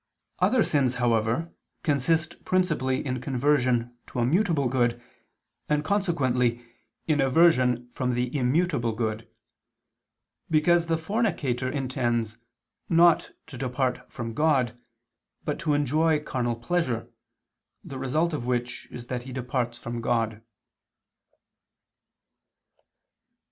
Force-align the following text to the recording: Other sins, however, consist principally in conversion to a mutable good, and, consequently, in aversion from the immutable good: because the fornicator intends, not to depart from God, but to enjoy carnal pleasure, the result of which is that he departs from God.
Other 0.39 0.63
sins, 0.63 0.95
however, 0.95 1.53
consist 1.83 2.43
principally 2.43 3.05
in 3.05 3.21
conversion 3.21 3.95
to 4.07 4.17
a 4.17 4.25
mutable 4.25 4.67
good, 4.67 4.99
and, 5.69 5.83
consequently, 5.85 6.65
in 7.05 7.21
aversion 7.21 7.87
from 7.91 8.15
the 8.15 8.35
immutable 8.35 8.93
good: 8.93 9.29
because 10.49 10.87
the 10.87 10.97
fornicator 10.97 11.69
intends, 11.69 12.39
not 12.89 13.29
to 13.45 13.59
depart 13.59 14.11
from 14.11 14.33
God, 14.33 14.75
but 15.45 15.59
to 15.59 15.75
enjoy 15.75 16.19
carnal 16.19 16.55
pleasure, 16.55 17.07
the 17.83 17.99
result 17.99 18.33
of 18.33 18.47
which 18.47 18.87
is 18.89 19.05
that 19.05 19.21
he 19.21 19.31
departs 19.31 19.77
from 19.77 20.01
God. 20.01 20.41